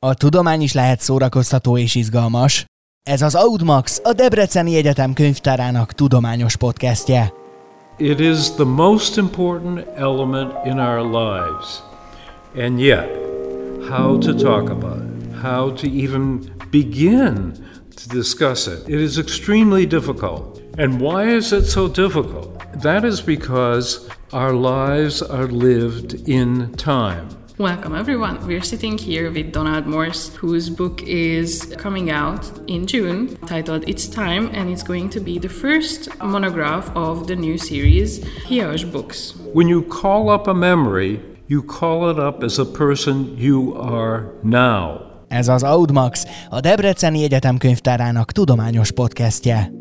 [0.00, 2.64] A tudomány is lehet szórakoztató és izgalmas.
[3.02, 7.32] Ez az Audmax, a Debreceni Egyetem könyvtárának tudományos podcastje.
[7.96, 11.82] It is the most important element in our lives.
[12.56, 13.08] And yet,
[13.88, 17.52] how to talk about it, how to even begin
[17.94, 20.62] to discuss it, it is extremely difficult.
[20.76, 22.62] And why is it so difficult?
[22.82, 27.37] That is because our lives are lived in time.
[27.58, 28.46] Welcome, everyone.
[28.46, 34.06] We're sitting here with Donald Morse, whose book is coming out in June, titled It's
[34.06, 39.34] Time, and it's going to be the first monograph of the new series, Hias Books.
[39.52, 44.30] When you call up a memory, you call it up as a person you are
[44.44, 45.00] now.
[45.28, 49.72] Ez az Audmax, a Debreceni Egyetem könyvtárának tudományos podcastje.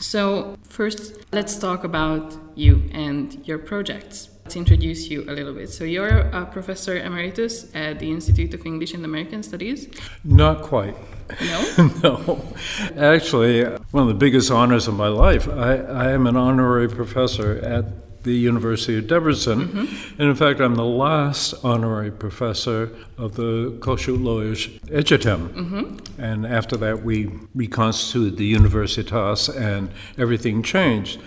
[0.00, 4.39] So, first, let's talk about you and your projects.
[4.50, 5.70] Let's introduce you a little bit.
[5.70, 9.88] So, you're a professor emeritus at the Institute of English and American Studies.
[10.24, 10.96] Not quite.
[11.40, 11.90] No?
[12.02, 12.54] no.
[12.96, 17.58] Actually, one of the biggest honors of my life, I, I am an honorary professor
[17.58, 19.88] at the University of Debrecen.
[20.18, 26.00] And in fact, I'm the last honorary professor of the Kossuth Lajos Egyetem.
[26.18, 31.20] And after that, we reconstituted the Universitas and everything changed.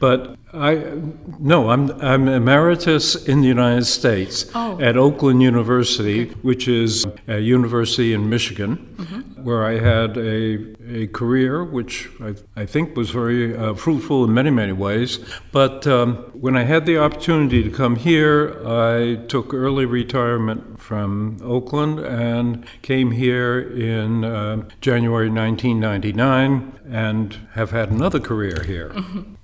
[0.00, 0.84] But I,
[1.38, 4.78] no, I'm, I'm emeritus in the United States Oh.
[4.80, 8.76] at Oakland University, which is a university in Michigan,
[9.42, 14.32] where I had a, a career which I, I think was very uh, fruitful in
[14.34, 15.18] many, many ways.
[15.52, 21.38] But um, when I had the opportunity to come here, I took early retirement from
[21.42, 28.94] Oakland and came here in uh, January 1999 and have had another career here.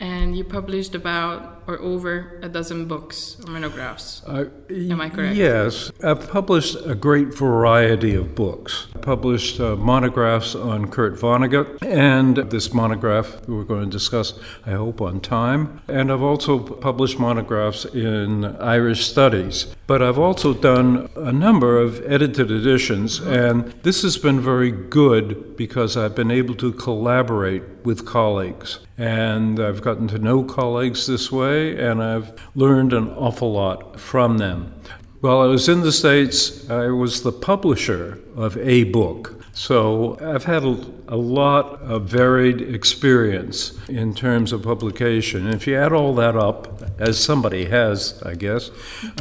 [0.01, 4.23] And you published about or over a dozen books or monographs.
[4.27, 5.37] Uh, Am I correct?
[5.37, 5.91] Yes.
[6.03, 8.89] I've published a great variety of books.
[8.95, 14.73] I published uh, monographs on Kurt Vonnegut, and this monograph we're going to discuss, I
[14.73, 15.81] hope, on time.
[15.89, 19.75] And I've also published monographs in Irish studies.
[19.87, 25.57] But I've also done a number of edited editions, and this has been very good
[25.57, 28.81] because I've been able to collaborate with colleagues.
[28.97, 34.39] And I've gotten to know colleagues this way, and I've learned an awful lot from
[34.39, 34.73] them.
[35.21, 39.44] While I was in the States, I was the publisher of a book.
[39.55, 45.47] So I've had a, a lot of varied experience in terms of publication.
[45.47, 48.71] And if you add all that up, as somebody has, I guess,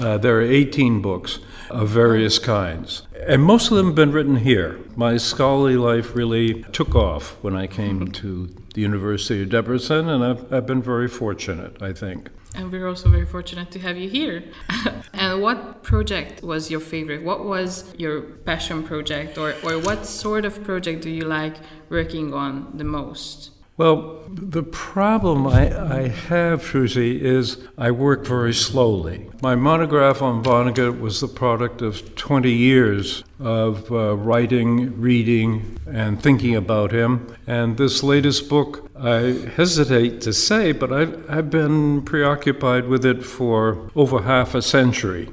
[0.02, 1.38] uh, there are 18 books
[1.70, 3.04] of various kinds.
[3.28, 4.80] And most of them have been written here.
[4.96, 10.24] My scholarly life really took off when I came to the University of Debrecen, and
[10.24, 12.30] I've, I've been very fortunate, I think.
[12.56, 14.44] And we're also very fortunate to have you here.
[15.14, 17.24] and what project was your favorite?
[17.24, 21.56] What was your passion project, or, or what sort of project do you like
[21.90, 23.53] working on the most?
[23.76, 25.64] Well, the problem I,
[25.96, 29.32] I have, Shuzi, is I work very slowly.
[29.42, 36.22] My monograph on Vonnegut was the product of 20 years of uh, writing, reading, and
[36.22, 37.36] thinking about him.
[37.48, 43.26] And this latest book, I hesitate to say, but I've, I've been preoccupied with it
[43.26, 45.30] for over half a century.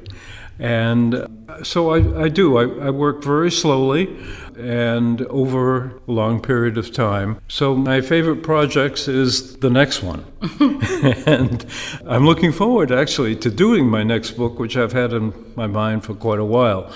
[0.59, 1.27] And
[1.63, 2.57] so I, I do.
[2.57, 4.19] I, I work very slowly
[4.61, 7.41] and over a long period of time.
[7.49, 10.25] So my favorite projects is the next one.
[11.27, 11.65] and
[12.07, 16.05] I'm looking forward actually to doing my next book, which I've had in my mind
[16.05, 16.93] for quite a while.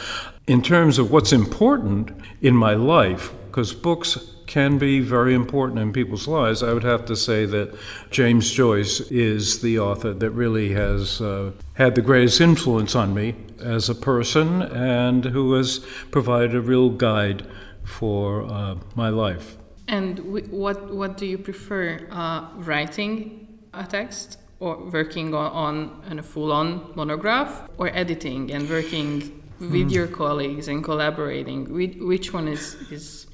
[0.46, 5.92] In terms of what's important in my life, because books can be very important in
[5.92, 7.74] people's lives, I would have to say that
[8.12, 13.34] James Joyce is the author that really has uh, had the greatest influence on me
[13.58, 15.80] as a person and who has
[16.12, 17.44] provided a real guide
[17.82, 19.56] for uh, my life.
[19.88, 25.74] And wh- what what do you prefer, uh, writing a text or working on, on,
[26.08, 31.60] on a full-on monograph, or editing and working with your colleagues and collaborating?
[31.78, 33.26] Which, which one is is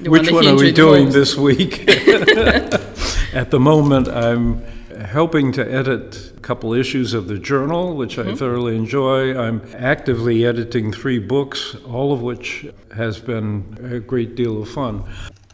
[0.00, 1.14] the Which that one are we doing most?
[1.14, 1.88] this week?
[3.32, 4.62] At the moment, I'm
[5.00, 8.34] helping to edit a couple issues of the journal, which I mm-hmm.
[8.34, 9.38] thoroughly enjoy.
[9.38, 15.04] I'm actively editing three books, all of which has been a great deal of fun.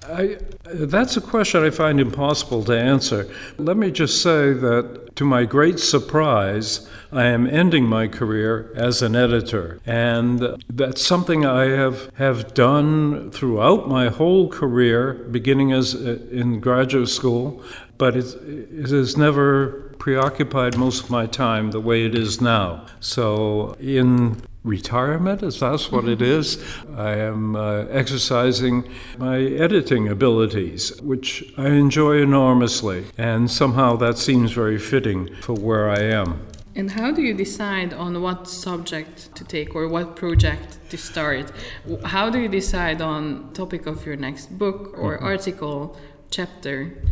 [0.08, 3.29] I, that's a question I find impossible to answer.
[3.58, 9.00] Let me just say that, to my great surprise, I am ending my career as
[9.00, 9.81] an editor.
[9.87, 16.61] And that's something I have, have done throughout my whole career, beginning as uh, in
[16.61, 17.62] graduate school,
[17.97, 22.85] but it, it has never preoccupied most of my time the way it is now.
[23.00, 26.62] So, in retirement, as that's what it is.
[26.96, 28.84] I am uh, exercising
[29.16, 35.88] my editing abilities, which I enjoy enormously, and somehow that seems very fitting for where
[35.88, 36.46] I am.
[36.74, 41.50] And how do you decide on what subject to take or what project to start?
[42.04, 45.24] How do you decide on topic of your next book or mm-hmm.
[45.24, 45.96] article,
[46.30, 47.02] chapter?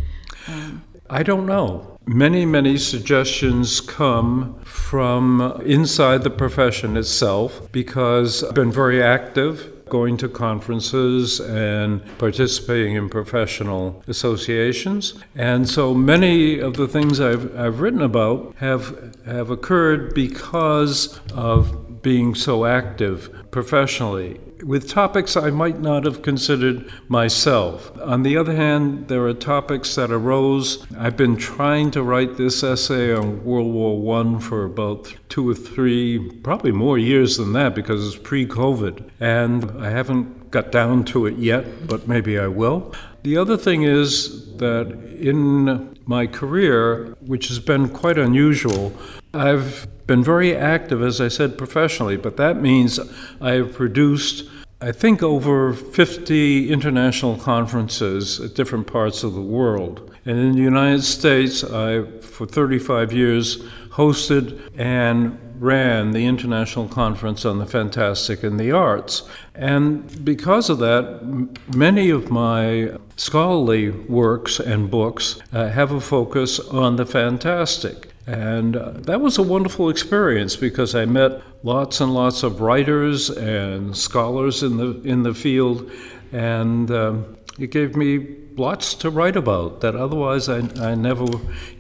[0.49, 1.94] Um, I don't know.
[2.07, 10.17] Many, many suggestions come from inside the profession itself because I've been very active going
[10.17, 15.15] to conferences and participating in professional associations.
[15.35, 22.03] And so many of the things I've, I've written about have, have occurred because of
[22.03, 27.97] being so active professionally with topics I might not have considered myself.
[28.01, 30.85] On the other hand, there are topics that arose.
[30.99, 35.55] I've been trying to write this essay on World War I for about two or
[35.55, 39.09] three, probably more years than that because it's pre COVID.
[39.21, 42.95] And I haven't got down to it yet, but maybe I will.
[43.25, 44.87] The other thing is that
[45.19, 48.93] in my career, which has been quite unusual,
[49.35, 53.01] I've been very active, as I said, professionally, but that means
[53.41, 54.49] I have produced
[54.81, 60.15] I think over 50 international conferences at different parts of the world.
[60.27, 67.45] And in the United States, I, for 35 years, hosted and ran the International Conference
[67.45, 69.29] on the Fantastic and the Arts.
[69.55, 76.59] And because of that, many of my scholarly works and books uh, have a focus
[76.61, 78.09] on the fantastic.
[78.27, 83.31] And uh, that was a wonderful experience because I met lots and lots of writers
[83.31, 85.91] and scholars in the in the field,
[86.33, 91.25] and um, it gave me lots to write about that otherwise I, I never,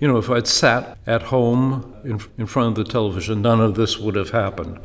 [0.00, 3.74] you know, if I'd sat at home in, in front of the television, none of
[3.74, 4.80] this would have happened.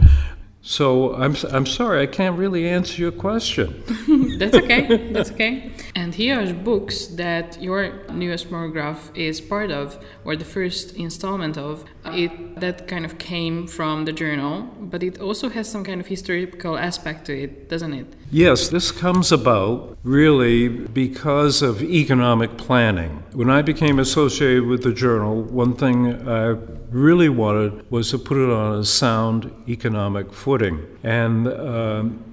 [0.61, 3.81] So I'm, I'm sorry, I can't really answer your question.
[4.37, 5.11] That's okay.
[5.13, 5.71] That's okay.
[5.95, 11.57] And here are books that your newest monograph is part of, or the first installment
[11.57, 11.85] of.
[12.07, 16.07] It that kind of came from the journal, but it also has some kind of
[16.07, 18.13] historical aspect to it, doesn't it?
[18.31, 23.23] Yes, this comes about really because of economic planning.
[23.33, 26.49] When I became associated with the journal, one thing I
[26.91, 30.85] really wanted was to put it on a sound economic footing.
[31.01, 32.23] And um,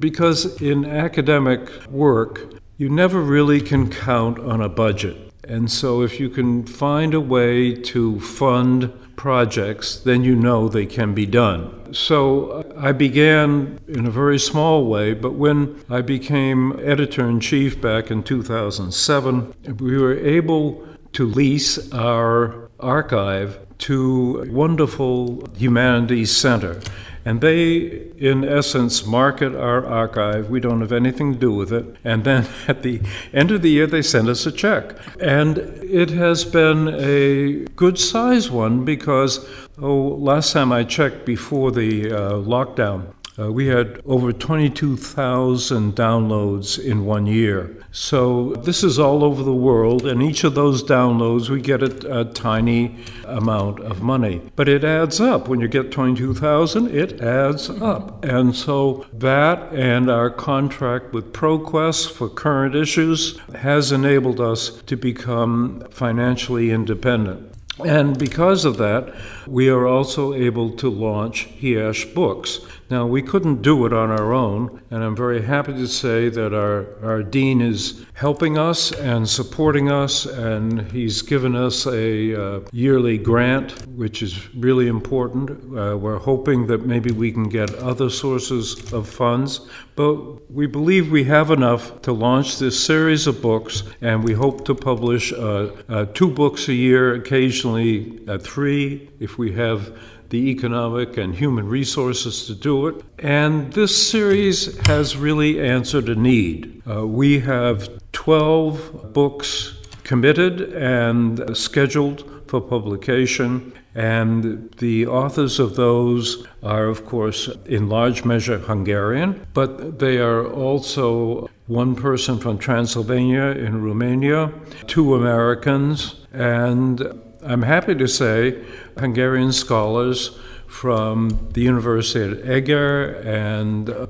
[0.00, 5.32] because in academic work, you never really can count on a budget.
[5.46, 10.86] And so, if you can find a way to fund projects, then you know they
[10.86, 11.75] can be done.
[11.92, 17.80] So, I began in a very small way, but when I became editor in chief
[17.80, 26.80] back in 2007, we were able to lease our archive to wonderful humanities center.
[27.26, 30.48] And they, in essence, market our archive.
[30.48, 31.96] We don't have anything to do with it.
[32.04, 33.00] And then at the
[33.32, 34.94] end of the year, they send us a check.
[35.20, 39.44] And it has been a good size one because,
[39.76, 46.82] oh, last time I checked before the uh, lockdown, uh, we had over 22,000 downloads
[46.82, 47.76] in one year.
[47.92, 52.20] So this is all over the world, and each of those downloads we get a,
[52.20, 54.40] a tiny amount of money.
[54.56, 55.48] But it adds up.
[55.48, 58.24] When you get 22,000, it adds up.
[58.24, 64.96] And so that and our contract with ProQuest for current issues has enabled us to
[64.96, 67.52] become financially independent.
[67.84, 69.14] And because of that,
[69.46, 72.60] we are also able to launch HJEAS Books.
[72.88, 76.54] Now, we couldn't do it on our own, and I'm very happy to say that
[76.54, 82.60] our, our dean is helping us and supporting us, and he's given us a uh,
[82.70, 85.50] yearly grant, which is really important.
[85.76, 91.10] Uh, we're hoping that maybe we can get other sources of funds, but we believe
[91.10, 95.70] we have enough to launch this series of books, and we hope to publish uh,
[95.88, 99.98] uh two books a year, occasionally uh, three if we have
[100.30, 103.04] the economic and human resources to do it.
[103.18, 106.82] And this series has really answered a need.
[106.88, 113.72] Uh, we have 12 books committed and scheduled for publication.
[113.94, 120.46] And the authors of those are, of course, in large measure Hungarian, but they are
[120.46, 124.52] also one person from Transylvania in Romania,
[124.86, 127.00] two Americans, and
[127.42, 128.62] I'm happy to say
[128.98, 134.06] Hungarian scholars from the University of Eger and, uh,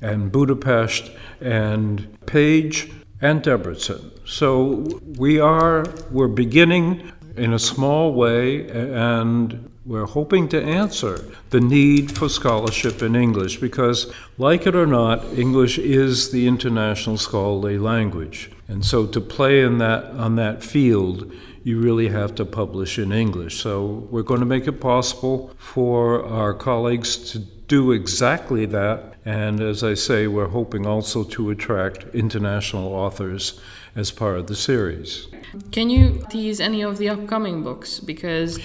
[0.00, 1.10] and Budapest
[1.40, 4.10] and Pécs and Debrecen.
[4.26, 11.60] So we are, we're beginning in a small way and we're hoping to answer the
[11.60, 17.78] need for scholarship in English because, like it or not, English is the international scholarly
[17.78, 18.50] language.
[18.68, 21.32] And so to play in that on that field,
[21.62, 23.60] you really have to publish in English.
[23.60, 29.14] So we're going to make it possible for our colleagues to do exactly that.
[29.24, 33.60] And as I say, we're hoping also to attract international authors
[33.96, 35.28] as part of the series.
[35.72, 38.00] Can you tease any of the upcoming books?
[38.00, 38.58] Because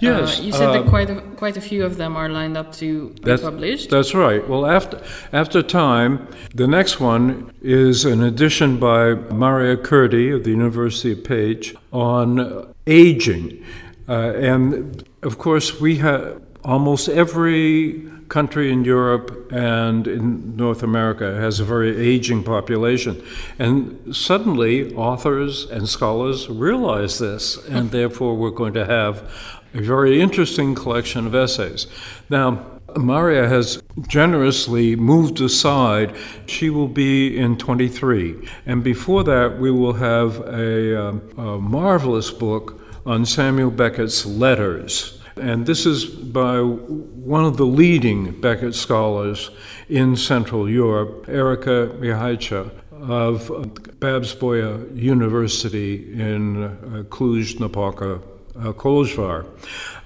[0.00, 2.56] Yes, uh, you said uh, that quite a, quite a few of them are lined
[2.56, 3.90] up to be That's, published.
[3.90, 4.46] that's right.
[4.48, 10.50] Well, after after time, the next one is an edition by Maria Kurdi of the
[10.50, 13.64] University of Pécs on aging,
[14.08, 21.34] uh, and of course we have almost every country in Europe and in North America
[21.34, 23.22] has a very aging population.
[23.58, 29.30] And suddenly, authors and scholars realize this, and therefore, we're going to have
[29.74, 31.86] a very interesting collection of essays.
[32.30, 32.64] Now,
[32.96, 36.14] Maria has generously moved aside.
[36.46, 38.48] She will be in 23.
[38.66, 45.17] And before that, we will have a, um, a marvelous book on Samuel Beckett's letters.
[45.38, 49.50] And this is by one of the leading Beckett scholars
[49.88, 53.48] in Central Europe, Erika Mihálycsa of
[54.00, 56.68] Babeș-Bolyai University in uh,
[57.08, 58.20] Cluj-Napoca,
[58.56, 59.46] uh, Kolozsvár.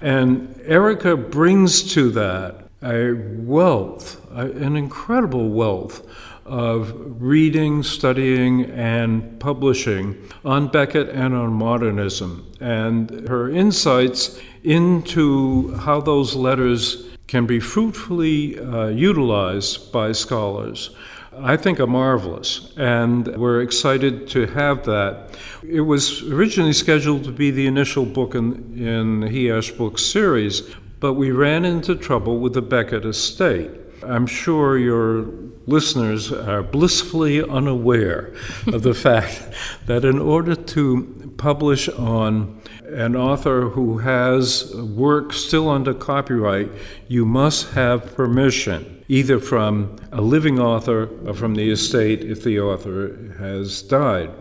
[0.01, 6.05] And Erika brings to that a wealth, an incredible wealth
[6.45, 12.45] of reading, studying, and publishing on Beckett and on modernism.
[12.59, 20.95] And her insights into how those letters can be fruitfully uh, utilized by scholars.
[21.37, 25.35] I think are marvelous, and we're excited to have that.
[25.63, 30.61] It was originally scheduled to be the initial book in, in the HJEAS book series,
[30.99, 33.71] but we ran into trouble with the Beckett estate.
[34.03, 35.25] I'm sure your
[35.65, 38.33] listeners are blissfully unaware
[38.67, 39.41] of the fact
[39.87, 46.69] that in order to publish on an author who has work still under copyright,
[47.07, 52.59] you must have permission, either from a living author or from the estate if the
[52.59, 54.31] author has died.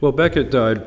[0.00, 0.82] Well, Beckett died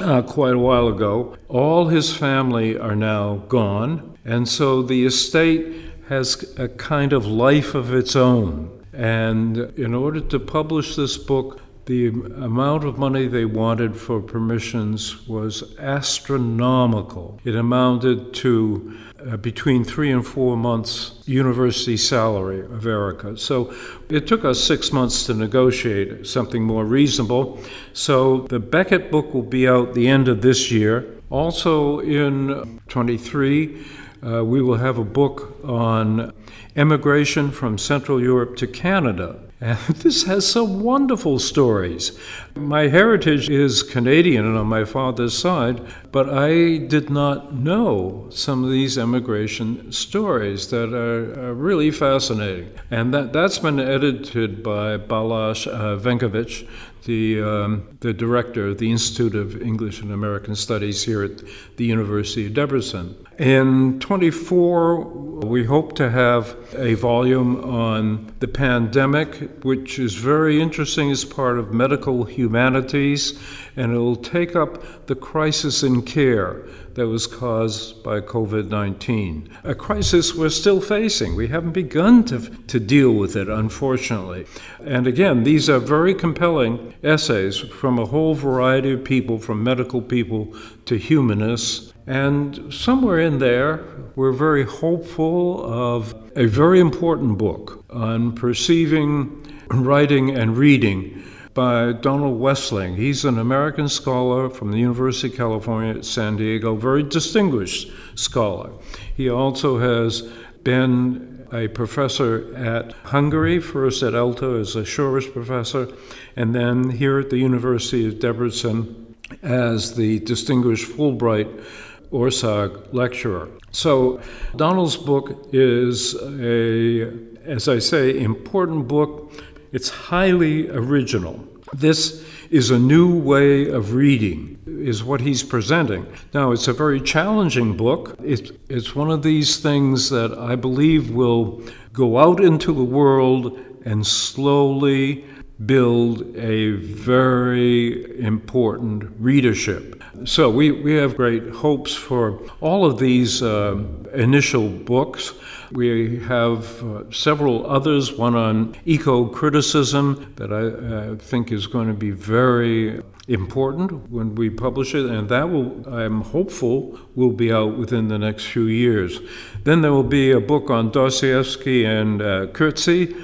[0.00, 1.36] uh, quite a while ago.
[1.48, 7.74] All his family are now gone, and so the estate has a kind of life
[7.74, 8.70] of its own.
[8.92, 15.26] And in order to publish this book, the amount of money they wanted for permissions
[15.26, 17.38] was astronomical.
[17.44, 23.36] It amounted to uh, between three and four months' university salary of Erika.
[23.36, 23.74] So
[24.08, 27.58] it took us six months to negotiate something more reasonable.
[27.92, 31.14] So the Beckett book will be out the end of this year.
[31.30, 33.84] Also in 23,
[34.24, 36.32] uh, we will have a book on
[36.76, 39.43] emigration from Central Europe to Canada.
[39.64, 42.12] And this has some wonderful stories.
[42.54, 45.80] My heritage is Canadian on my father's side,
[46.12, 52.72] but I did not know some of these emigration stories that are, are really fascinating.
[52.90, 56.68] And that, that's been edited by Balázs uh, Venkovits,
[57.04, 61.42] the, um, the director of the Institute of English and American Studies here at
[61.76, 63.14] the University of Debrecen.
[63.38, 65.00] In 24,
[65.44, 71.58] we hope to have a volume on the pandemic, which is very interesting as part
[71.58, 73.38] of medical humanities,
[73.76, 79.48] and it will take up the crisis in care that was caused by COVID 19.
[79.64, 81.34] A crisis we're still facing.
[81.34, 84.46] We haven't begun to, to deal with it, unfortunately.
[84.84, 90.00] And again, these are very compelling essays from a whole variety of people, from medical
[90.00, 91.92] people to humanists.
[92.06, 93.84] And somewhere in there,
[94.14, 101.24] we're very hopeful of a very important book on perceiving, writing, and reading
[101.54, 102.96] by Donald Wesling.
[102.96, 108.70] He's an American scholar from the University of California at San Diego, very distinguished scholar.
[109.16, 110.22] He also has
[110.64, 115.86] been a professor at Hungary, first at ELTE as a Shorist professor,
[116.34, 121.64] and then here at the University of Debrecen as the distinguished Fulbright
[122.10, 123.48] Országh lecturer.
[123.70, 124.20] So
[124.56, 127.12] Donald's book is a,
[127.44, 129.32] as I say, important book.
[129.74, 131.44] It's highly original.
[131.72, 136.06] This is a new way of reading, is what he's presenting.
[136.32, 138.16] Now, it's a very challenging book.
[138.22, 141.60] It's, it's one of these things that I believe will
[141.92, 145.24] go out into the world and slowly
[145.66, 150.02] build a very important readership.
[150.24, 153.82] So we, we have great hopes for all of these uh,
[154.14, 155.34] initial books.
[155.72, 161.88] We have uh, several others, one on eco criticism that I uh, think is going
[161.88, 167.52] to be very important when we publish it, and that will, I'm hopeful, will be
[167.52, 169.20] out within the next few years.
[169.64, 173.14] Then there will be a book on Dostoevsky and uh, Coetzee,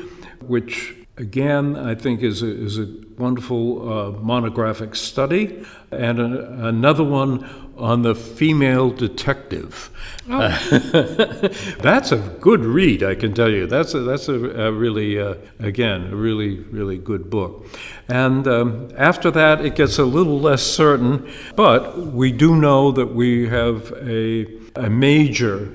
[0.40, 2.86] which again I think is a, is a
[3.20, 9.90] wonderful uh, monographic study, and a, another one on the female detective.
[10.28, 10.48] Oh.
[11.80, 13.66] that's a good read, I can tell you.
[13.66, 17.66] That's a, that's a, a really, uh, again, a really, really good book.
[18.08, 23.14] And um, after that, it gets a little less certain, but we do know that
[23.14, 24.46] we have a,
[24.76, 25.72] a major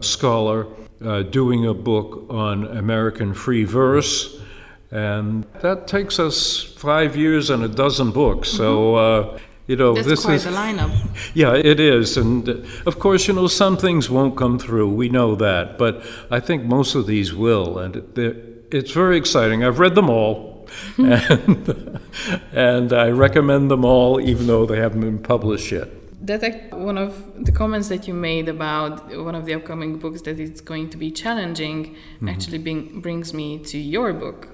[0.00, 0.66] scholar
[1.04, 4.41] uh, doing a book on American free verse.
[4.92, 8.48] And that takes us five years and a dozen books.
[8.50, 8.56] Mm-hmm.
[8.58, 10.92] So uh, you know, That's this quite is the lineup.
[11.34, 14.88] Yeah, it is, and uh, of course, you know, some things won't come through.
[14.92, 17.96] We know that, but I think most of these will, and
[18.70, 19.64] it's very exciting.
[19.64, 20.68] I've read them all,
[20.98, 22.00] and,
[22.52, 25.88] and I recommend them all, even though they haven't been published yet.
[26.26, 30.38] That one of the comments that you made about one of the upcoming books that
[30.38, 32.28] it's going to be challenging mm-hmm.
[32.28, 34.51] actually bring, brings me to your book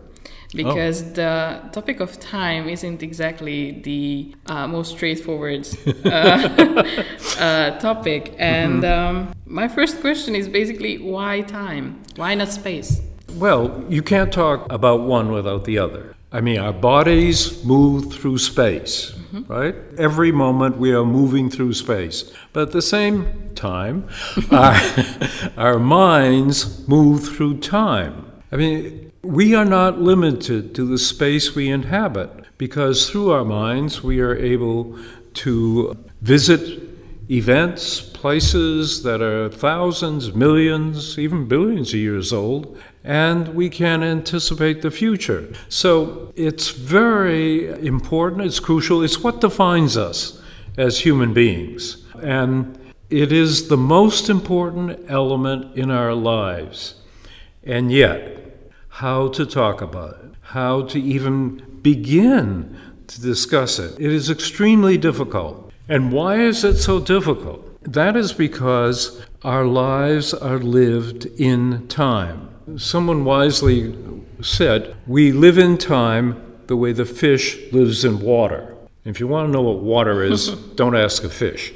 [0.54, 1.12] because oh.
[1.12, 5.68] the topic of time isn't exactly the uh, most straightforward
[6.04, 6.08] uh,
[7.38, 8.34] uh, topic.
[8.38, 9.16] And mm-hmm.
[9.16, 12.02] um, my first question is basically why time?
[12.16, 13.00] Why not space?
[13.34, 16.14] Well, you can't talk about one without the other.
[16.30, 19.50] I mean, our bodies move through space, mm-hmm.
[19.50, 19.74] right?
[19.96, 22.32] Every moment we are moving through space.
[22.52, 24.08] But at the same time,
[24.50, 24.78] our,
[25.56, 28.30] our minds move through time.
[28.52, 34.02] I mean, we are not limited to the space we inhabit because through our minds
[34.02, 34.96] we are able
[35.34, 36.82] to visit
[37.30, 44.82] events, places that are thousands, millions, even billions of years old, and we can anticipate
[44.82, 45.52] the future.
[45.68, 50.40] So it's very important, it's crucial, it's what defines us
[50.76, 52.04] as human beings.
[52.22, 52.78] And
[53.10, 56.94] it is the most important element in our lives.
[57.64, 58.37] And yet,
[58.98, 63.94] how to talk about it, how to even begin to discuss it.
[63.96, 65.72] It is extremely difficult.
[65.88, 67.80] And why is it so difficult?
[67.84, 72.48] That is because our lives are lived in time.
[72.76, 73.96] Someone wisely
[74.42, 78.74] said, We live in time the way the fish lives in water.
[79.04, 81.72] If you want to know what water is, don't ask a fish.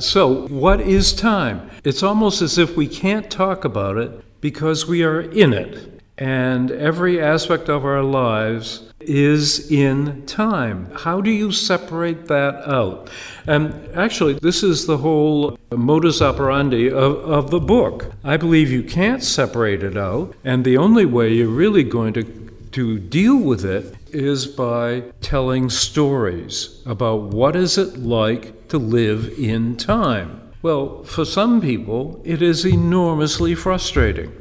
[0.00, 1.70] So, what is time?
[1.84, 6.72] It's almost as if we can't talk about it because we are in it and
[6.72, 10.90] every aspect of our lives is in time.
[10.92, 13.08] How do you separate that out?
[13.46, 18.12] And actually, this is the whole modus operandi of, of the book.
[18.24, 22.24] I believe you can't separate it out, and the only way you're really going to,
[22.72, 29.38] to deal with it is by telling stories about what is it like to live
[29.38, 30.40] in time.
[30.60, 34.32] Well, for some people, it is enormously frustrating.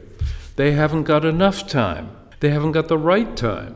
[0.58, 2.10] They haven't got enough time.
[2.40, 3.76] They haven't got the right time.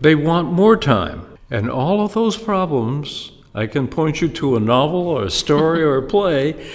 [0.00, 1.38] They want more time.
[1.52, 5.84] And all of those problems, I can point you to a novel or a story
[5.84, 6.68] or a play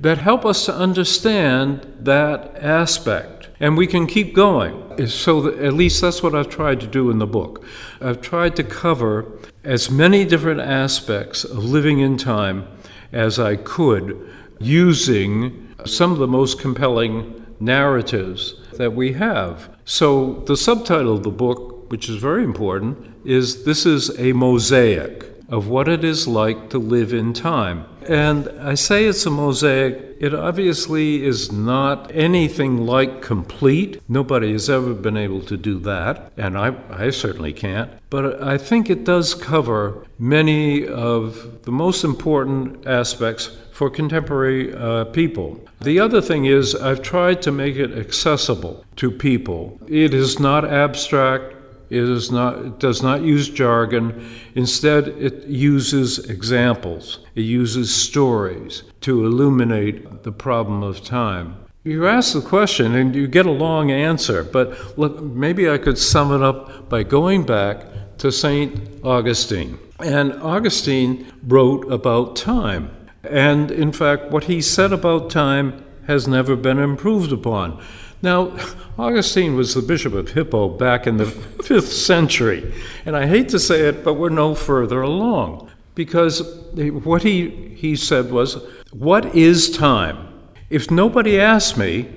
[0.00, 3.48] that help us to understand that aspect.
[3.60, 5.06] And we can keep going.
[5.06, 7.64] So, that, at least that's what I've tried to do in the book.
[8.00, 12.66] I've tried to cover as many different aspects of living in time
[13.12, 19.68] as I could using some of the most compelling narratives that we have.
[19.84, 25.24] So, the subtitle of the book, which is very important, is This is a Mosaic
[25.48, 27.86] of what it is like to live in time.
[28.08, 34.00] And I say it's a mosaic, it obviously is not anything like complete.
[34.08, 37.90] Nobody has ever been able to do that, and I, I certainly can't.
[38.08, 45.04] But I think it does cover many of the most important aspects for contemporary uh,
[45.06, 45.60] people.
[45.82, 49.78] The other thing is, I've tried to make it accessible to people.
[49.86, 51.55] It is not abstract.
[51.88, 52.58] It is not.
[52.58, 54.28] It does not use jargon.
[54.54, 57.20] Instead, it uses examples.
[57.34, 61.56] It uses stories to illuminate the problem of time.
[61.84, 65.98] You ask the question and you get a long answer, but look, maybe I could
[65.98, 67.84] sum it up by going back
[68.18, 69.04] to St.
[69.04, 69.78] Augustine.
[70.00, 72.90] And Augustine wrote about time.
[73.22, 77.80] And in fact, what he said about time has never been improved upon.
[78.22, 78.56] Now,
[78.98, 81.26] Augustine was the bishop of Hippo back in the
[81.62, 82.72] fifth century,
[83.04, 86.40] and I hate to say it, but we're no further along because
[86.74, 88.56] what he, he said was,
[88.92, 90.28] What is time?
[90.70, 92.08] If nobody asks me,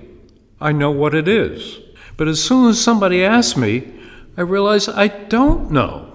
[0.62, 1.80] I know what it is.
[2.18, 3.94] But as soon as somebody asks me,
[4.38, 6.14] I realize I don't know.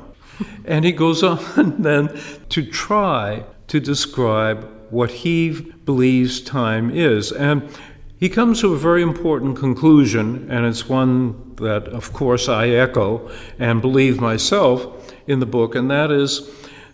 [0.65, 2.19] and he goes on then
[2.51, 7.33] to try to describe what he believes time is.
[7.33, 7.69] And
[8.17, 13.31] he comes to a very important conclusion, and it's one that, of course, I echo
[13.59, 16.51] and believe myself in the book, and that is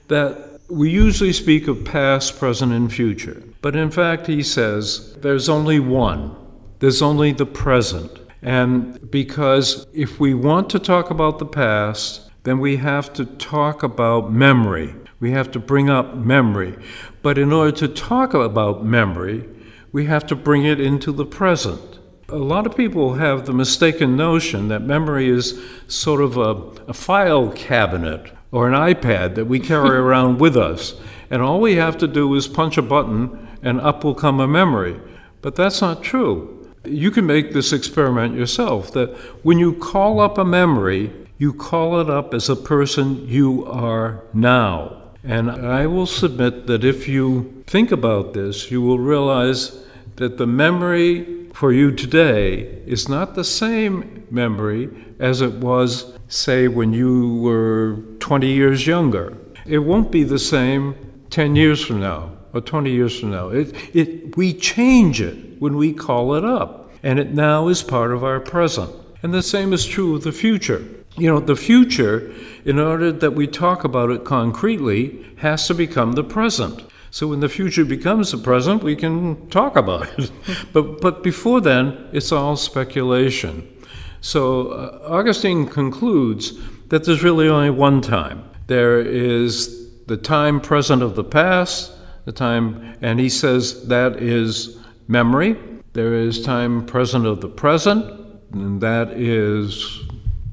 [0.09, 3.43] that we usually speak of past, present, and future.
[3.61, 6.35] But in fact, he says there's only one,
[6.79, 8.11] there's only the present.
[8.43, 13.83] And because if we want to talk about the past, then we have to talk
[13.83, 14.95] about memory.
[15.19, 16.79] We have to bring up memory.
[17.21, 19.47] But in order to talk about memory,
[19.93, 21.99] we have to bring it into the present.
[22.29, 26.53] A lot of people have the mistaken notion that memory is sort of a,
[26.89, 30.95] a file cabinet or an iPad that we carry around with us.
[31.29, 34.47] And all we have to do is punch a button and up will come a
[34.47, 35.01] memory.
[35.43, 36.57] But that's not true.
[36.85, 39.11] You can make this experiment yourself that
[39.45, 44.25] when you call up a memory, you call it up as a person you are
[44.33, 45.00] now.
[45.23, 49.85] And I will submit that if you think about this, you will realize
[50.17, 56.69] that the memory for you today is not the same memory as it was, say,
[56.69, 59.37] when you were 20 years younger.
[59.67, 60.95] It won't be the same
[61.29, 63.49] 10 years from now or 20 years from now.
[63.49, 68.13] It, it, we change it when we call it up, and it now is part
[68.13, 68.91] of our present.
[69.23, 70.83] And the same is true of the future.
[71.21, 72.33] You know, the future,
[72.65, 76.83] in order that we talk about it concretely, has to become the present.
[77.11, 80.31] So when the future becomes the present, we can talk about it.
[80.73, 83.69] but, but before then, it's all speculation.
[84.23, 88.49] So uh, Augustine concludes that there's really only one time.
[88.67, 91.93] There is the time present of the past,
[92.25, 95.59] the time, and he says that is memory.
[95.93, 98.05] There is time present of the present,
[98.53, 100.01] and that is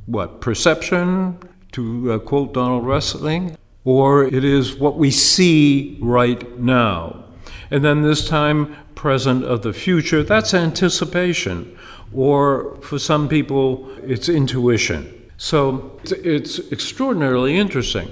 [0.07, 0.41] what?
[0.41, 1.37] Perception,
[1.73, 7.23] to uh, quote Donald Wesling, or it is what we see right now.
[7.69, 11.77] And then this time present of the future, that's anticipation,
[12.13, 15.13] or for some people, it's intuition.
[15.37, 18.09] So it's extraordinarily interesting.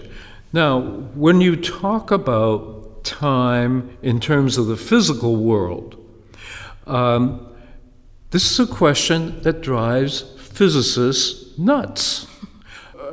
[0.53, 0.81] Now,
[1.15, 5.97] when you talk about time in terms of the physical world,
[6.85, 7.47] um,
[8.29, 12.27] this is a question that drives physicists nuts.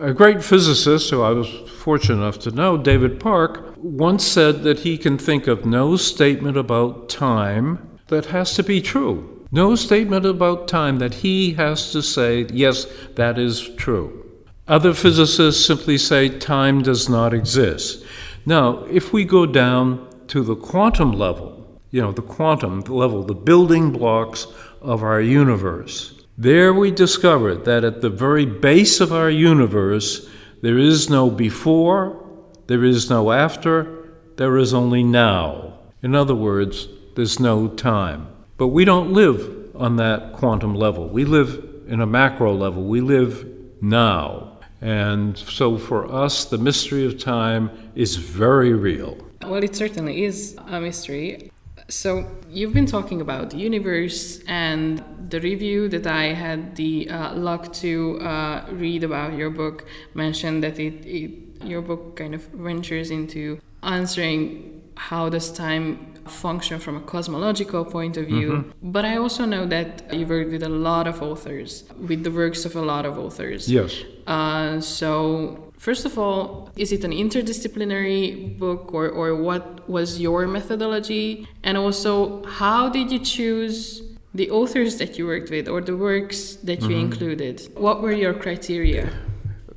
[0.00, 4.80] A great physicist who I was fortunate enough to know, David Park, once said that
[4.80, 9.46] he can think of no statement about time that has to be true.
[9.50, 14.24] No statement about time that he has to say, yes, that is true.
[14.68, 18.04] Other physicists simply say time does not exist.
[18.46, 23.34] Now, if we go down to the quantum level, you know, the quantum level, the
[23.34, 24.46] building blocks
[24.80, 30.28] of our universe, there we discovered that at the very base of our universe,
[30.60, 32.20] there is no before,
[32.66, 35.78] there is no after, there is only now.
[36.02, 38.26] In other words, there's no time.
[38.56, 41.08] But we don't live on that quantum level.
[41.08, 42.82] We live in a macro level.
[42.82, 43.46] We live
[43.80, 44.58] now.
[44.80, 49.16] And so for us, the mystery of time is very real.
[49.42, 51.51] Well, it certainly is a mystery.
[51.92, 57.34] So, you've been talking about the universe, and the review that I had the uh,
[57.34, 62.46] luck to uh, read about your book mentioned that it, it, your book kind of
[62.46, 68.52] ventures into answering how does time function from a cosmological point of view.
[68.52, 68.90] Mm-hmm.
[68.90, 72.64] But I also know that you worked with a lot of authors, with the works
[72.64, 73.70] of a lot of authors.
[73.70, 74.00] Yes.
[74.26, 80.46] Uh, so, first of all, is it an interdisciplinary book or, or what was your
[80.46, 81.48] methodology?
[81.64, 84.02] And also, how did you choose?
[84.34, 87.12] The authors that you worked with, or the works that you mm-hmm.
[87.12, 89.12] included, what were your criteria?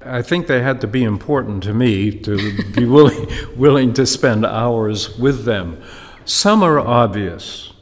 [0.05, 2.37] I think they had to be important to me to
[2.71, 5.81] be willing, willing to spend hours with them.
[6.23, 7.73] Some are obvious.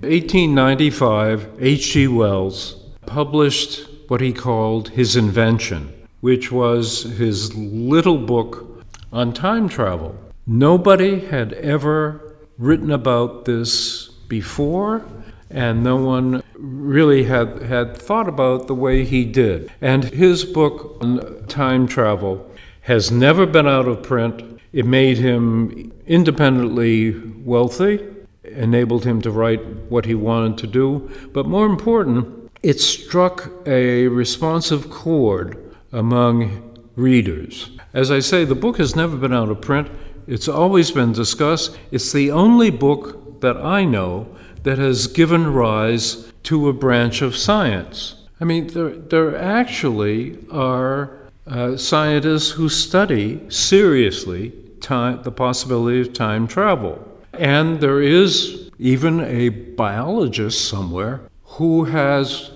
[0.00, 2.06] 1895, H.G.
[2.08, 10.16] Wells published what he called his invention, which was his little book on time travel.
[10.46, 15.04] Nobody had ever written about this before,
[15.50, 19.70] and no one really had, had thought about the way he did.
[19.80, 22.48] And his book on time travel
[22.82, 24.60] has never been out of print.
[24.72, 27.98] It made him independently wealthy,
[28.44, 34.06] enabled him to write what he wanted to do, but more important, it struck a
[34.06, 35.58] responsive chord
[35.92, 37.70] among readers.
[37.94, 39.88] As I say, the book has never been out of print.
[40.26, 41.78] It's always been discussed.
[41.90, 47.36] It's the only book that I know that has given rise to a branch of
[47.36, 48.14] science.
[48.40, 56.12] I mean, there, there actually are uh, scientists who study seriously time, the possibility of
[56.12, 57.06] time travel.
[57.32, 62.50] And there is even a biologist somewhere who has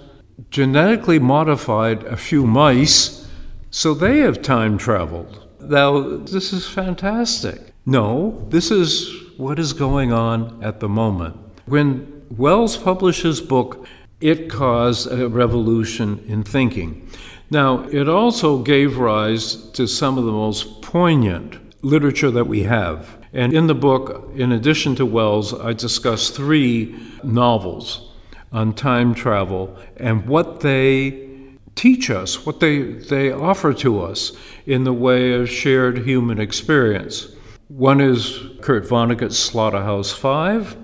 [0.50, 3.25] genetically modified a few mice
[3.70, 5.46] so they have time traveled.
[5.60, 7.72] Now, this is fantastic.
[7.84, 11.36] No, this is what is going on at the moment.
[11.66, 13.86] When Wells published his book,
[14.20, 17.08] it caused a revolution in thinking.
[17.50, 23.18] Now, it also gave rise to some of the most poignant literature that we have.
[23.32, 28.10] And in the book, in addition to Wells, I discuss three novels
[28.52, 31.25] on time travel and what they
[31.76, 34.32] teach us, what they, they offer to us
[34.66, 37.28] in the way of shared human experience.
[37.68, 40.76] One is Kurt Vonnegut's Slaughterhouse Five,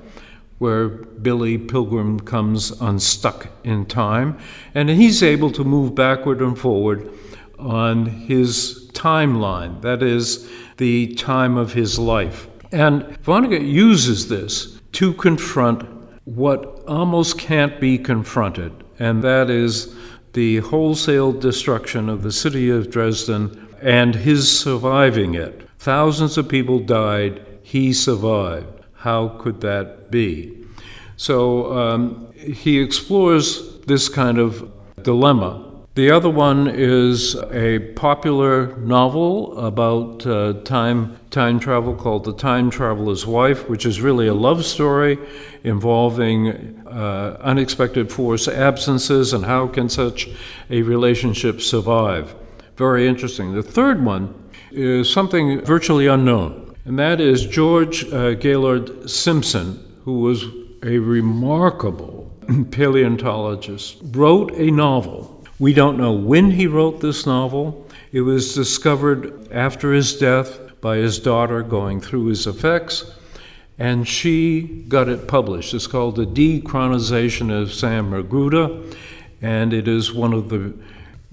[0.58, 4.38] where Billy Pilgrim comes unstuck in time,
[4.74, 7.10] and he's able to move backward and forward
[7.58, 12.48] on his timeline, that is, the time of his life.
[12.70, 15.82] And Vonnegut uses this to confront
[16.24, 19.94] what almost can't be confronted, and that is
[20.32, 25.68] the wholesale destruction of the city of Dresden and his surviving it.
[25.78, 28.84] Thousands of people died, he survived.
[28.94, 30.64] How could that be?
[31.16, 34.70] So um, he explores this kind of
[35.02, 35.71] dilemma.
[35.94, 42.70] The other one is a popular novel about uh, time time travel called The Time
[42.70, 45.18] Traveler's Wife, which is really a love story
[45.64, 50.30] involving uh, unexpected force absences and how can such
[50.70, 52.34] a relationship survive.
[52.78, 53.52] Very interesting.
[53.52, 54.34] The third one
[54.70, 60.44] is something virtually unknown, and that is George uh, Gaylord Simpson, who was
[60.82, 62.34] a remarkable
[62.70, 65.31] paleontologist, wrote a novel
[65.62, 67.86] we don't know when he wrote this novel.
[68.10, 73.12] It was discovered after his death by his daughter going through his effects,
[73.78, 75.72] and she got it published.
[75.72, 78.82] It's called The Dechronization of Sam Magruder,
[79.40, 80.74] and it is one of the,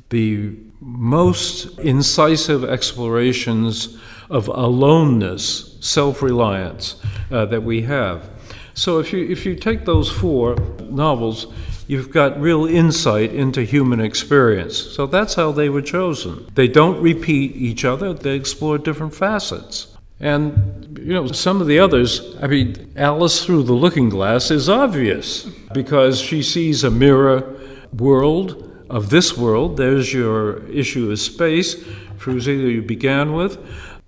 [0.10, 3.98] the most incisive explorations
[4.30, 8.30] of aloneness, self reliance uh, that we have.
[8.76, 11.48] So if you, if you take those four novels,
[11.90, 14.78] you've got real insight into human experience.
[14.78, 16.46] So that's how they were chosen.
[16.54, 19.98] They don't repeat each other, they explore different facets.
[20.20, 24.70] And, you know, some of the others, I mean, Alice Through the Looking Glass is
[24.70, 27.58] obvious because she sees a mirror
[27.98, 29.78] world of this world.
[29.78, 31.76] There's your issue of space,
[32.20, 33.58] Fruzi, that you began with.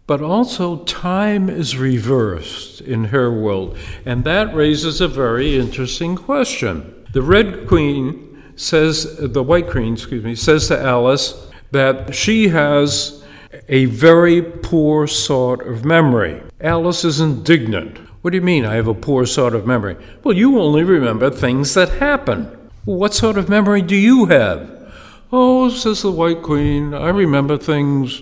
[0.06, 3.76] But also, time is reversed in her world.
[4.06, 7.01] And that raises a very interesting question.
[7.14, 13.22] The Red Queen says, the White Queen, excuse me, says to Alice that she has
[13.68, 16.42] a very poor sort of memory.
[16.62, 17.98] Alice is indignant.
[18.22, 19.98] What do you mean I have a poor sort of memory?
[20.24, 22.46] Well, you only remember things that happen.
[22.86, 24.94] What sort of memory do you have?
[25.34, 28.22] Oh, says the White Queen, I remember things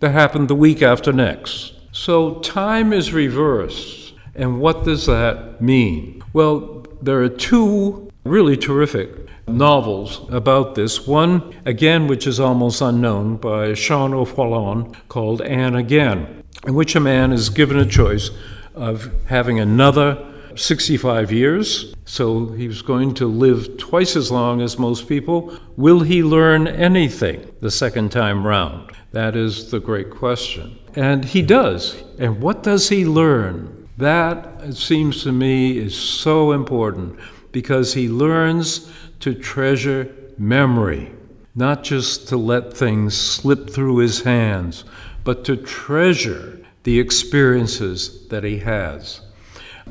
[0.00, 1.74] that happened the week after next.
[1.92, 4.14] So time is reversed.
[4.34, 6.22] And what does that mean?
[6.32, 9.10] Well, there are two really terrific
[9.48, 11.06] novels about this.
[11.06, 17.00] One, again, which is almost unknown, by Sean O'Faolain, called And Again, in which a
[17.00, 18.30] man is given a choice
[18.74, 25.08] of having another 65 years, so he's going to live twice as long as most
[25.08, 25.58] people.
[25.76, 28.92] Will he learn anything the second time round?
[29.12, 30.78] That is the great question.
[30.94, 32.00] And he does.
[32.18, 33.88] And what does he learn?
[33.96, 37.18] That, it seems to me, is so important
[37.52, 41.12] because he learns to treasure memory,
[41.54, 44.84] not just to let things slip through his hands,
[45.24, 49.20] but to treasure the experiences that he has.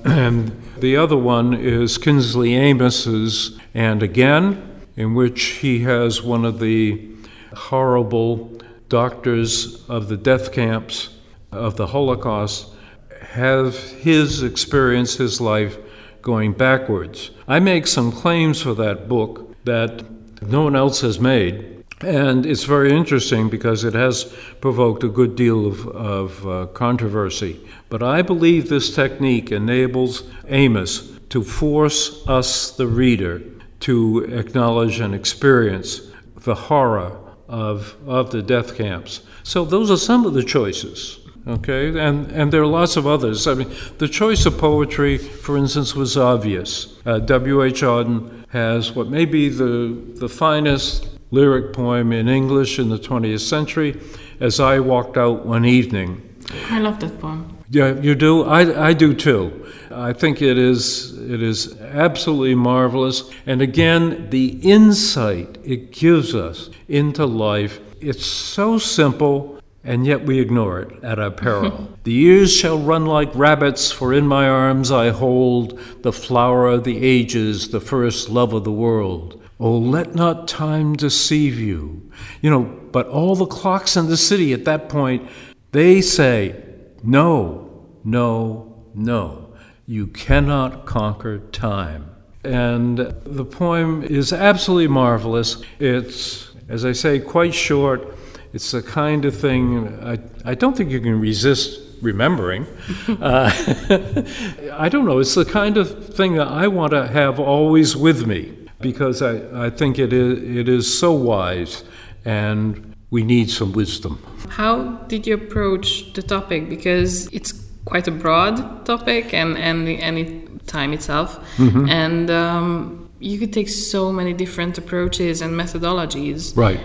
[0.04, 6.60] And the other one is Kingsley Amis's And Again, in which he has one of
[6.60, 7.10] the
[7.54, 11.10] horrible doctors of the death camps
[11.52, 12.74] of the Holocaust
[13.22, 15.78] have his experience, his life,
[16.22, 17.32] going backwards.
[17.50, 20.04] I make some claims for that book that
[20.44, 24.26] no one else has made, and it's very interesting because it has
[24.62, 27.60] provoked a good deal of, of uh, controversy.
[27.90, 33.42] But I believe this technique enables Amis to force us, the reader,
[33.80, 36.02] to acknowledge and experience
[36.42, 39.22] the horror of, of the death camps.
[39.42, 41.18] So those are some of the choices.
[41.50, 43.48] Okay, and, and there are lots of others.
[43.48, 46.96] I mean, the choice of poetry, for instance, was obvious.
[47.08, 47.82] Uh, W.H.
[47.82, 53.40] Auden has what may be the, the finest lyric poem in English in the 20th
[53.40, 54.00] century,
[54.40, 56.22] As I Walked Out One Evening.
[56.70, 57.58] I love that poem.
[57.72, 58.44] Yeah, you do?
[58.44, 59.66] I, I do too.
[59.90, 63.30] I think it is, it is absolutely marvelous.
[63.48, 70.40] And again, the insight it gives us into life, it's so simple and yet we
[70.40, 71.98] ignore it at our peril.
[72.04, 76.84] the years shall run like rabbits, for in my arms I hold the flower of
[76.84, 79.42] the ages, the first love of the world.
[79.60, 82.10] Oh, let not time deceive you.
[82.42, 85.30] You know, but all the clocks in the city at that point,
[85.72, 86.64] they say,
[87.04, 89.54] no, no, no.
[89.86, 92.10] You cannot conquer time.
[92.44, 95.62] And the poem is absolutely marvelous.
[95.80, 98.16] It's, as I say, quite short
[98.54, 102.66] it's the kind of thing I, I don't think you can resist remembering.
[103.08, 103.52] uh,
[104.74, 105.20] I don't know.
[105.20, 109.66] It's the kind of thing that I want to have always with me because I,
[109.66, 111.84] I think it is, it is so wise
[112.26, 114.24] and we need some wisdom.
[114.50, 116.70] How did you approach the topic?
[116.70, 117.52] Because it's
[117.86, 121.40] quite a broad topic and, and the, any time itself.
[121.58, 121.90] Mm-hmm.
[121.90, 126.56] And um, you could take so many different approaches and methodologies.
[126.56, 126.80] Right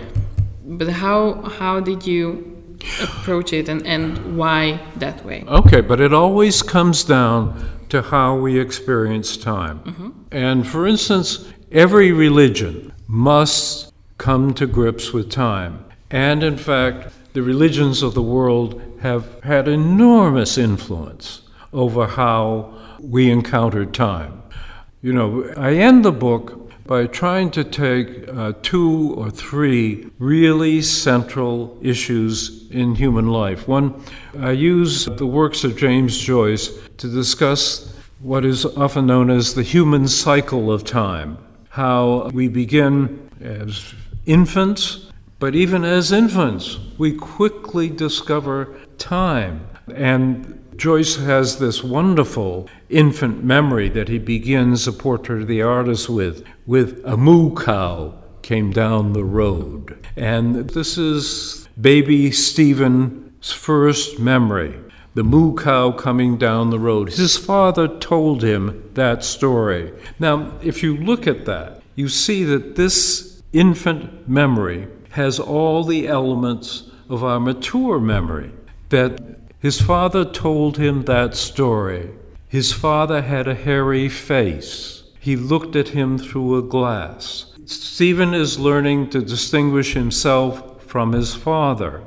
[0.65, 2.55] but how how did you
[3.01, 5.43] approach it and, and why that way?
[5.47, 9.79] Okay, but it always comes down to how we experience time.
[9.79, 10.09] Mm-hmm.
[10.31, 15.85] And for instance, every religion must come to grips with time.
[16.09, 21.41] And in fact, the religions of the world have had enormous influence
[21.73, 24.41] over how we encounter time.
[25.01, 30.81] You know, I end the book by trying to take uh, two or three really
[30.81, 33.67] central issues in human life.
[33.67, 34.03] One,
[34.39, 39.63] I use the works of James Joyce to discuss what is often known as the
[39.63, 41.37] human cycle of time.
[41.69, 43.93] How we begin as
[44.25, 49.67] infants, but even as infants, we quickly discover time.
[49.93, 56.09] And Joyce has this wonderful infant memory that he begins a portrait of the artist
[56.09, 59.97] with, with a moo cow came down the road.
[60.15, 64.79] And this is baby Stephen's first memory
[65.15, 67.13] the moo cow coming down the road.
[67.13, 69.93] His father told him that story.
[70.19, 76.07] Now, if you look at that, you see that this infant memory has all the
[76.07, 78.51] elements of our mature memory.
[78.89, 82.11] That his father told him that story.
[82.47, 85.03] His father had a hairy face.
[85.19, 87.51] He looked at him through a glass.
[87.65, 92.03] Stephen is learning to distinguish himself from his father.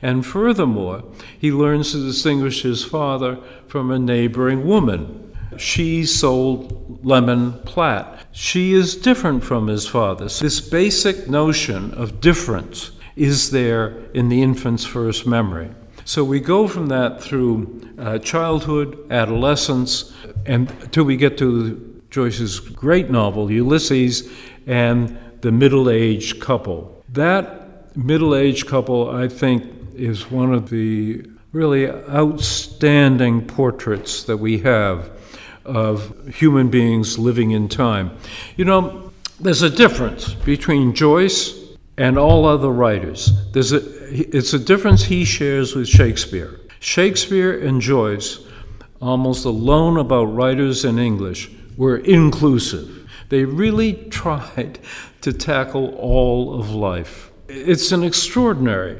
[0.00, 1.02] And furthermore,
[1.38, 5.34] he learns to distinguish his father from a neighboring woman.
[5.58, 8.26] She sold lemon platt.
[8.32, 10.28] She is different from his father.
[10.28, 15.70] So this basic notion of difference is there in the infant's first memory.
[16.04, 20.12] So we go from that through uh, childhood, adolescence,
[20.46, 24.30] and until we get to Joyce's great novel, Ulysses,
[24.66, 27.02] and the middle aged couple.
[27.10, 34.58] That middle aged couple, I think, is one of the really outstanding portraits that we
[34.58, 35.10] have
[35.64, 38.16] of human beings living in time.
[38.56, 41.58] You know, there's a difference between Joyce
[41.98, 43.30] and all other writers.
[43.52, 43.80] There's a,
[44.12, 46.60] it's a difference he shares with Shakespeare.
[46.80, 48.40] Shakespeare and Joyce,
[49.00, 53.10] almost alone about writers in English, were inclusive.
[53.30, 54.78] They really tried
[55.22, 57.30] to tackle all of life.
[57.48, 58.98] It's an extraordinary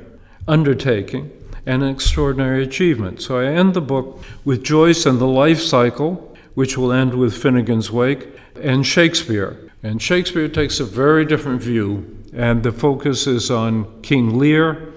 [0.48, 1.30] undertaking
[1.66, 3.20] and an extraordinary achievement.
[3.20, 7.34] So I end the book with Joyce and the life cycle, which will end with
[7.34, 9.70] Finnegans Wake, and Shakespeare.
[9.82, 14.92] And Shakespeare takes a very different view and the focus is on King Lear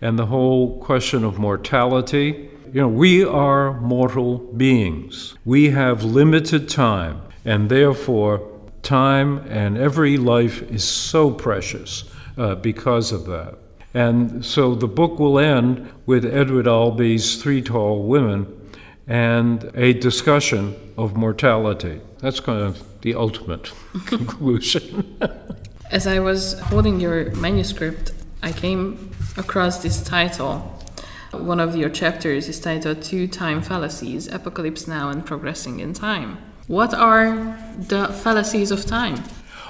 [0.00, 2.50] and the whole question of mortality.
[2.72, 5.34] You know, we are mortal beings.
[5.44, 8.46] We have limited time, and therefore,
[8.82, 12.04] time and every life is so precious
[12.36, 13.58] uh, because of that.
[13.94, 18.46] And so the book will end with Edward Albee's Three Tall Women
[19.06, 22.00] and a discussion of mortality.
[22.20, 23.72] That's kind of the ultimate
[24.06, 25.18] conclusion.
[25.90, 28.12] As I was holding your manuscript,
[28.42, 30.60] I came across this title.
[31.32, 36.38] One of your chapters is titled Two Time Fallacies Apocalypse Now and Progressing in Time.
[36.68, 39.22] What are the fallacies of time?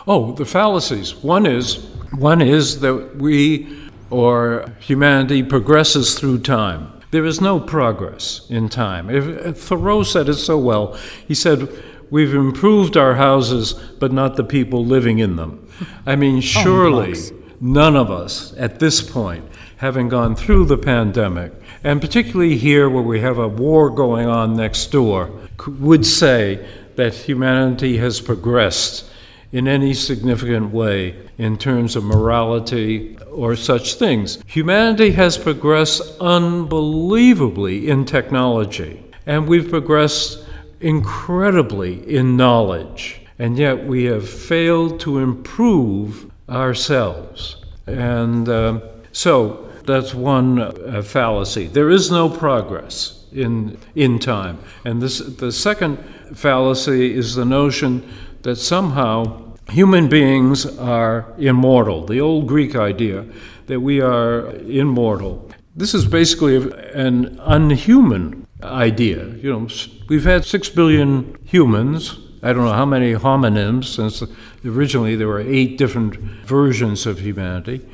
[0.06, 1.14] Oh, the fallacies.
[1.16, 1.76] One is
[2.12, 3.68] one is that we
[4.10, 6.92] or humanity progresses through time.
[7.10, 9.10] There is no progress in time.
[9.10, 10.98] If, Thoreau said it so well.
[11.26, 11.68] He said,
[12.10, 15.68] We've improved our houses, but not the people living in them.
[16.06, 17.14] I mean, oh, surely
[17.60, 19.44] none of us at this point,
[19.78, 21.52] having gone through the pandemic,
[21.84, 25.30] and particularly here where we have a war going on next door,
[25.66, 29.08] would say that humanity has progressed
[29.52, 34.38] in any significant way in terms of morality or such things.
[34.46, 40.44] Humanity has progressed unbelievably in technology, and we've progressed
[40.80, 47.56] incredibly in knowledge, and yet we have failed to improve ourselves.
[47.86, 48.80] And uh,
[49.12, 51.66] so that's one uh, fallacy.
[51.66, 54.58] There is no progress in, in time.
[54.84, 55.98] And this, the second
[56.34, 58.08] fallacy is the notion
[58.42, 63.24] that somehow human beings are immortal, the old Greek idea
[63.66, 65.50] that we are immortal.
[65.76, 66.56] This is basically
[66.92, 69.26] an unhuman idea.
[69.26, 69.68] You know,
[70.08, 72.18] we've had six billion humans.
[72.42, 74.22] I don't know how many hominins, since
[74.64, 77.86] originally there were eight different versions of humanity.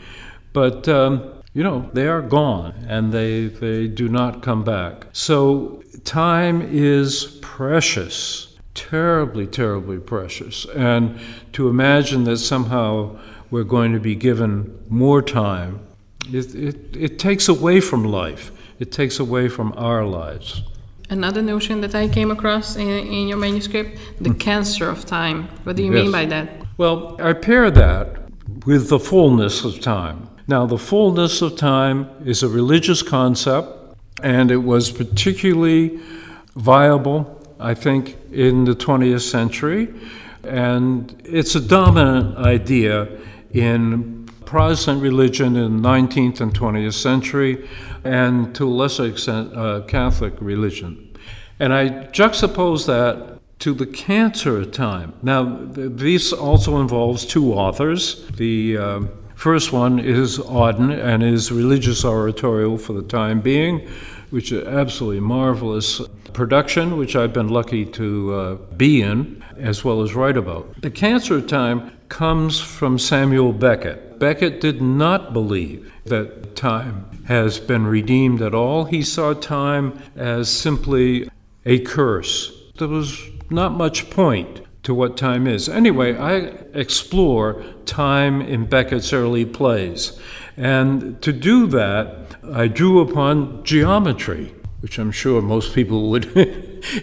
[0.53, 5.07] But, um, you know, they are gone and they, they do not come back.
[5.13, 10.67] So time is precious terribly, terribly precious.
[10.75, 11.19] And
[11.53, 13.17] to imagine that somehow
[13.51, 15.81] we're going to be given more time,
[16.33, 20.63] it, it, it takes away from life, it takes away from our lives.
[21.15, 24.41] Another notion that I came across in, in your manuscript the mm.
[24.41, 25.49] cancer of time.
[25.65, 26.03] What do you yes.
[26.03, 26.49] mean by that?
[26.77, 28.05] Well, I pair that
[28.67, 30.29] with the fullness of time.
[30.47, 33.69] Now, the fullness of time is a religious concept,
[34.23, 36.01] and it was particularly
[36.57, 39.93] viable I think, in the 20th century.
[40.43, 43.09] And it's a dominant idea
[43.53, 47.67] in Protestant religion in the 19th and 20th century,
[48.05, 51.04] and to a lesser extent, uh, Catholic religion.
[51.59, 55.15] And I juxtapose that to the cancer time.
[55.23, 58.27] Now, this also involves two authors.
[58.31, 59.01] The uh,
[59.35, 63.89] first one is Auden and his religious oratorio for the time being,
[64.31, 66.03] which is absolutely marvelous
[66.33, 70.81] production, which I've been lucky to uh, be in, as well as write about.
[70.83, 74.19] The cancer time comes from Samuel Beckett.
[74.19, 78.85] Beckett did not believe that time has been redeemed at all.
[78.85, 81.29] He saw time as simply
[81.65, 82.53] a curse.
[82.79, 85.69] There was not much point to what time is.
[85.69, 86.35] Anyway, I
[86.75, 90.19] explore time in Beckett's early plays.
[90.57, 94.55] And to do that, I drew upon geometry
[94.85, 96.27] which I'm sure most people would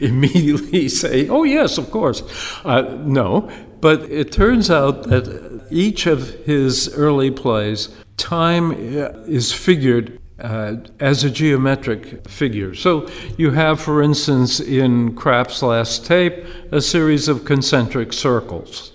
[0.01, 2.21] immediately say, oh, yes, of course.
[2.63, 3.49] Uh, no,
[3.81, 10.75] but it turns out that each of his early plays, time uh, is figured uh,
[10.99, 12.73] as a geometric figure.
[12.73, 18.93] So you have, for instance, in Krapp's last tape, a series of concentric circles.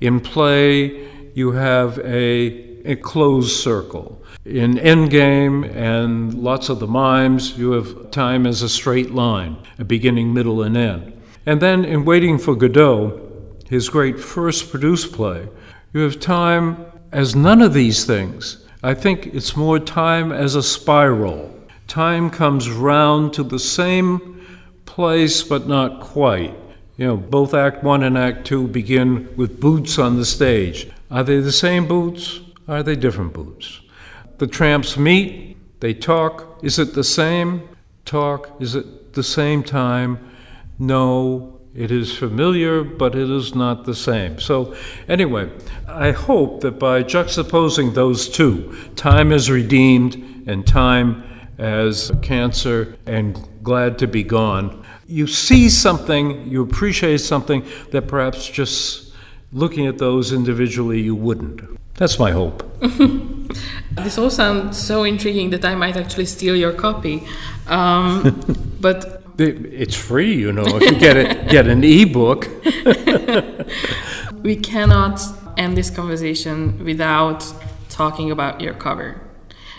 [0.00, 4.22] In play, you have a, a closed circle.
[4.44, 9.84] In Endgame and lots of the mimes, you have time as a straight line, a
[9.84, 11.20] beginning, middle, and end.
[11.44, 13.20] And then in Waiting for Godot,
[13.68, 15.48] his great first produced play,
[15.92, 18.64] you have time as none of these things.
[18.82, 21.52] I think it's more time as a spiral.
[21.88, 24.46] Time comes round to the same
[24.86, 26.54] place, but not quite.
[26.96, 30.88] You know, both Act One and Act Two begin with boots on the stage.
[31.10, 32.40] Are they the same boots?
[32.68, 33.80] Are they different boots?
[34.38, 36.60] The tramps meet, they talk.
[36.62, 37.68] Is it the same
[38.04, 38.50] talk?
[38.60, 40.18] Is it the same time?
[40.78, 44.40] No, it is familiar, but it is not the same.
[44.40, 44.74] So,
[45.08, 45.48] anyway,
[45.86, 50.16] I hope that by juxtaposing those two, time is redeemed
[50.48, 51.22] and time
[51.56, 58.48] as cancer and glad to be gone, you see something, you appreciate something that perhaps
[58.48, 59.12] just
[59.52, 61.60] looking at those individually you wouldn't.
[61.94, 62.62] That's my hope.
[63.90, 67.24] this all sounds so intriguing that I might actually steal your copy.
[67.68, 68.40] Um,
[68.80, 72.48] but it's free, you know, if you get it, get an ebook.
[74.42, 75.20] we cannot
[75.56, 77.44] end this conversation without
[77.88, 79.20] talking about your cover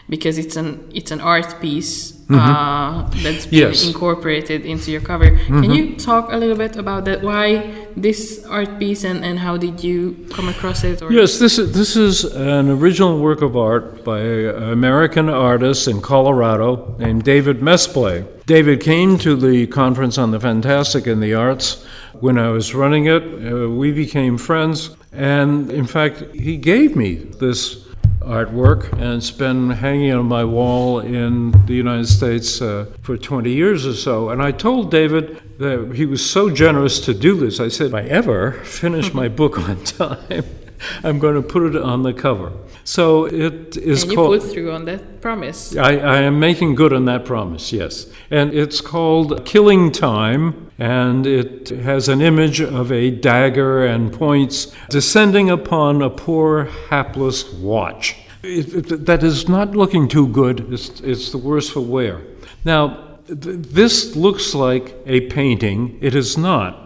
[0.09, 2.35] because it's an it's an art piece mm-hmm.
[2.35, 3.85] uh, that's been yes.
[3.85, 5.25] incorporated into your cover.
[5.25, 5.61] Mm-hmm.
[5.61, 7.21] Can you talk a little bit about that?
[7.21, 11.01] Why this art piece and, and how did you come across it?
[11.01, 11.11] Or?
[11.11, 16.01] Yes, this is this is an original work of art by an American artist in
[16.01, 18.25] Colorado named David Mesplay.
[18.49, 21.85] David came to the conference on the fantastic and the arts
[22.19, 23.21] when I was running it.
[23.21, 27.85] Uh, we became friends, And in fact, he gave me this
[28.21, 33.51] artwork, and it's been hanging on my wall in the United States uh, for 20
[33.51, 34.29] years or so.
[34.29, 37.59] And I told David that he was so generous to do this.
[37.59, 40.45] I said, if I ever finish my book on time,
[41.03, 42.51] I'm going to put it on the cover.
[42.83, 44.41] So it is and you called.
[44.41, 45.75] put through on that promise.
[45.75, 48.07] I, I am making good on that promise, yes.
[48.31, 54.73] And it's called Killing Time, and it has an image of a dagger and points
[54.89, 58.15] descending upon a poor, hapless watch.
[58.41, 62.21] It, it, that is not looking too good, it's, it's the worse for wear.
[62.63, 66.85] Now, th- this looks like a painting, it is not.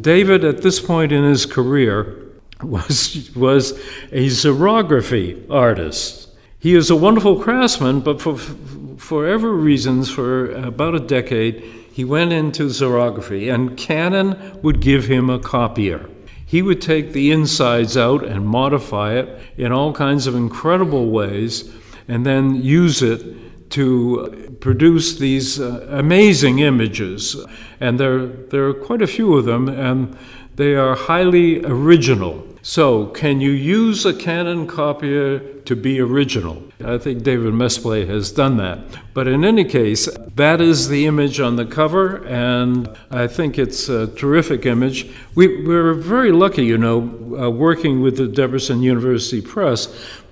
[0.00, 2.31] David, at this point in his career,
[2.62, 3.72] was, was
[4.12, 6.28] a xerography artist.
[6.58, 12.04] He is a wonderful craftsman, but for, for ever reasons, for about a decade, he
[12.04, 16.08] went into xerography, and Canon would give him a copier.
[16.46, 21.70] He would take the insides out and modify it in all kinds of incredible ways,
[22.08, 27.36] and then use it to produce these uh, amazing images.
[27.80, 30.16] And there, there are quite a few of them, and
[30.54, 32.46] they are highly original.
[32.64, 36.62] So, can you use a Canon copier to be original?
[36.84, 38.78] I think David Mesplay has done that.
[39.14, 43.88] But in any case, that is the image on the cover, and I think it's
[43.88, 45.10] a terrific image.
[45.34, 47.00] We, we're very lucky, you know,
[47.36, 49.88] uh, working with the Debrecen University Press,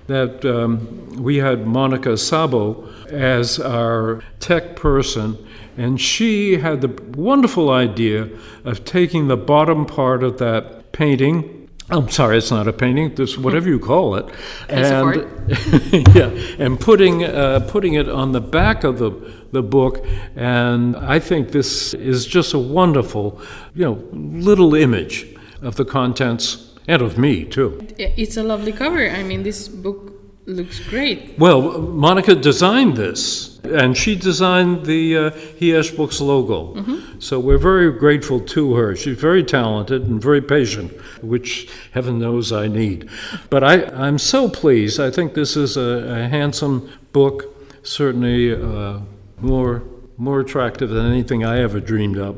[0.07, 5.37] that um, we had Monica Szabó as our tech person.
[5.75, 8.29] And she had the wonderful idea
[8.63, 11.60] of taking the bottom part of that painting,
[11.91, 13.15] I'm sorry, it's not a painting.
[13.15, 14.25] This whatever you call it,
[14.69, 19.11] and yeah, and putting uh, putting it on the back of the
[19.51, 23.41] the book, and I think this is just a wonderful,
[23.73, 25.27] you know, little image
[25.61, 27.85] of the contents and of me too.
[27.97, 29.09] It's a lovely cover.
[29.09, 30.10] I mean, this book
[30.51, 31.37] looks great.
[31.37, 36.75] Well, Monica designed this, and she designed the uh, Books logo.
[36.75, 37.19] Mm-hmm.
[37.19, 38.95] So we're very grateful to her.
[38.95, 40.91] She's very talented and very patient,
[41.21, 43.09] which heaven knows I need.
[43.49, 44.99] But I, I'm so pleased.
[44.99, 47.45] I think this is a, a handsome book,
[47.83, 48.99] certainly uh,
[49.39, 49.83] more
[50.17, 52.37] more attractive than anything I ever dreamed of.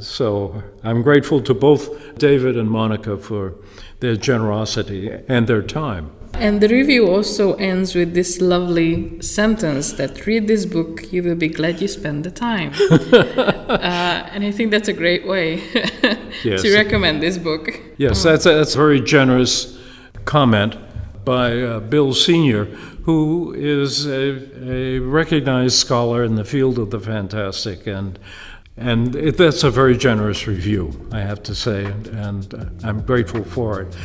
[0.00, 3.54] So I'm grateful to both David and Monica for
[4.00, 6.10] their generosity and their time.
[6.42, 11.36] And the review also ends with this lovely sentence that read this book, you will
[11.36, 12.72] be glad you spent the time.
[12.90, 15.62] uh, and I think that's a great way
[16.42, 16.62] yes.
[16.62, 17.80] to recommend this book.
[17.96, 19.78] Yes, that's a, that's a very generous
[20.24, 20.76] comment
[21.24, 22.64] by uh, Bill Senior,
[23.04, 28.18] who is a, a, recognized scholar in the field of the fantastic, and
[28.76, 33.02] and it, that's a very generous review, I have to say, and, and uh, I'm
[33.02, 33.96] grateful for it.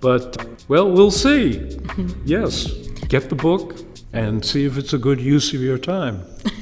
[0.00, 1.78] But well, we'll see.
[2.24, 2.66] yes,
[3.08, 3.76] get the book
[4.12, 6.22] and see if it's a good use of your time.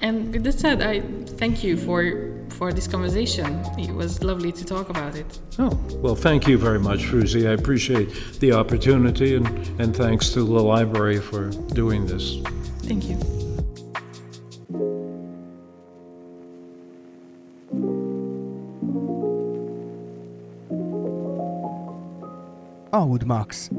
[0.00, 1.00] and with that said, I
[1.38, 3.64] thank you for for this conversation.
[3.78, 5.38] It was lovely to talk about it.
[5.58, 7.48] Oh, well, thank you very much, Fruzi.
[7.48, 8.08] I appreciate
[8.40, 9.46] the opportunity and,
[9.80, 12.36] and thanks to the library for doing this.
[12.82, 13.49] Thank you.
[22.92, 23.70] Oudmax